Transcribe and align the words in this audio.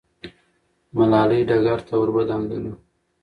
ملالۍ 0.95 1.41
ډګر 1.49 1.79
ته 1.87 1.93
ور 1.99 2.09
دانګله. 2.29 2.73